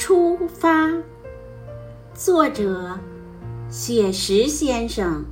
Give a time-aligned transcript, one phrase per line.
[0.00, 0.90] 出发。
[2.14, 2.98] 作者：
[3.68, 5.26] 雪石先生。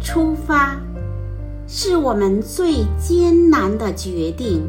[0.00, 0.80] 出发，
[1.68, 4.66] 是我们最艰难的决定。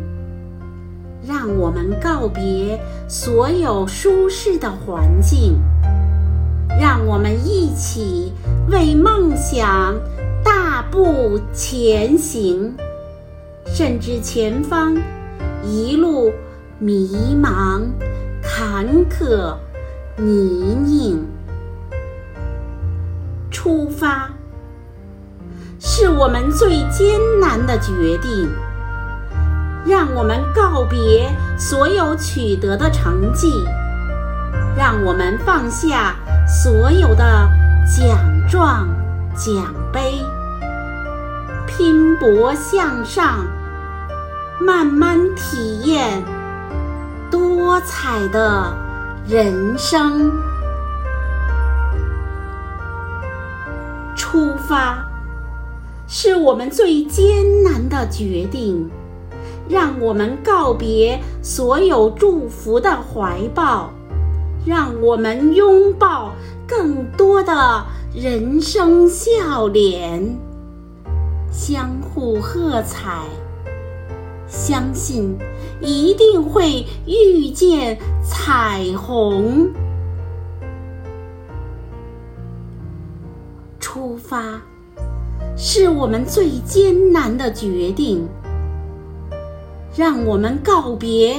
[1.26, 2.78] 让我们告别
[3.08, 5.58] 所有舒适的环境，
[6.78, 8.34] 让我们一起
[8.70, 9.96] 为梦想
[10.44, 12.76] 大步前行。
[13.66, 14.98] 甚至前方
[15.64, 16.30] 一路
[16.84, 17.82] 迷茫、
[18.42, 19.56] 坎坷、
[20.18, 21.18] 泥泞，
[23.50, 24.30] 出发
[25.80, 28.52] 是我们最艰难的决定。
[29.86, 33.64] 让我们告别所有取得的成绩，
[34.76, 37.50] 让我们放下所有的
[37.86, 38.18] 奖
[38.50, 38.90] 状、
[39.38, 40.22] 奖杯，
[41.66, 43.46] 拼搏向上，
[44.60, 46.22] 慢慢体验
[47.64, 48.76] 多彩的
[49.26, 50.30] 人生。
[54.18, 55.02] 出发
[56.06, 58.92] 是我们最艰难的决定。
[59.70, 63.90] 让我们告别所有祝福的怀抱，
[64.66, 66.34] 让我们拥抱
[66.68, 67.82] 更多的
[68.14, 70.38] 人生笑脸，
[71.50, 73.24] 相互喝彩，
[74.54, 75.36] 相信
[75.82, 79.74] 一定会遇见彩虹。
[83.80, 84.62] 出发
[85.58, 88.28] 是我们最艰难的决定。
[89.96, 91.36] 让我们告别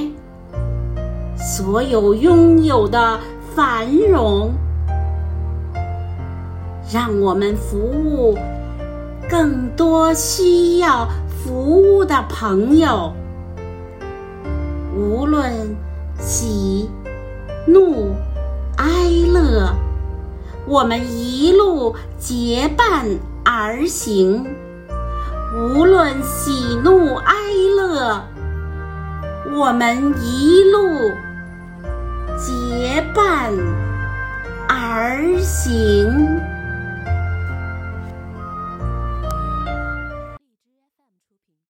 [1.36, 3.18] 所有拥有的
[3.54, 4.52] 繁荣，
[6.92, 8.38] 让我们服务
[9.28, 11.08] 更多需要
[11.44, 13.12] 服务的朋友。
[14.96, 15.76] 无论
[16.18, 16.88] 喜、
[17.66, 18.14] 怒、
[18.78, 19.68] 哀乐，
[20.66, 23.04] 我们一路结伴
[23.44, 24.46] 而行。
[25.54, 27.34] 无论喜怒哀
[27.76, 28.22] 乐。
[29.52, 31.12] 我们一路
[32.38, 33.52] 结伴
[34.66, 36.40] 而行。